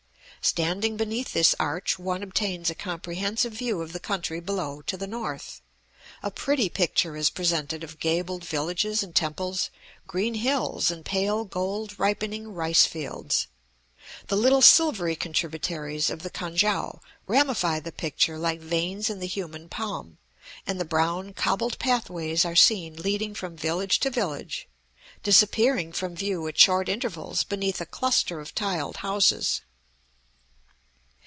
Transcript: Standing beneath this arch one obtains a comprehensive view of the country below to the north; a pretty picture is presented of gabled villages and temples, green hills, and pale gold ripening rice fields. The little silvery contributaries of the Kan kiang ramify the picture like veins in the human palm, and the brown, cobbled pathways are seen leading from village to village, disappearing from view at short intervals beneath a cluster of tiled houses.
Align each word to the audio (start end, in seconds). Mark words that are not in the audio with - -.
Standing 0.43 0.97
beneath 0.97 1.33
this 1.33 1.53
arch 1.59 1.99
one 1.99 2.23
obtains 2.23 2.71
a 2.71 2.75
comprehensive 2.75 3.53
view 3.53 3.83
of 3.83 3.93
the 3.93 3.99
country 3.99 4.39
below 4.39 4.81
to 4.87 4.97
the 4.97 5.05
north; 5.05 5.61
a 6.23 6.31
pretty 6.31 6.67
picture 6.67 7.15
is 7.15 7.29
presented 7.29 7.83
of 7.83 7.99
gabled 7.99 8.43
villages 8.43 9.03
and 9.03 9.15
temples, 9.15 9.69
green 10.07 10.33
hills, 10.33 10.89
and 10.89 11.05
pale 11.05 11.45
gold 11.45 11.93
ripening 11.99 12.51
rice 12.55 12.87
fields. 12.87 13.45
The 14.29 14.35
little 14.35 14.63
silvery 14.63 15.15
contributaries 15.15 16.09
of 16.09 16.23
the 16.23 16.31
Kan 16.31 16.55
kiang 16.57 17.01
ramify 17.27 17.79
the 17.79 17.91
picture 17.91 18.39
like 18.39 18.61
veins 18.61 19.11
in 19.11 19.19
the 19.19 19.27
human 19.27 19.69
palm, 19.69 20.17
and 20.65 20.79
the 20.79 20.85
brown, 20.85 21.35
cobbled 21.35 21.77
pathways 21.77 22.45
are 22.45 22.55
seen 22.55 22.95
leading 22.95 23.35
from 23.35 23.55
village 23.55 23.99
to 23.99 24.09
village, 24.09 24.67
disappearing 25.21 25.91
from 25.93 26.15
view 26.15 26.47
at 26.47 26.57
short 26.57 26.89
intervals 26.89 27.43
beneath 27.43 27.79
a 27.79 27.85
cluster 27.85 28.39
of 28.39 28.55
tiled 28.55 28.97
houses. 29.05 29.61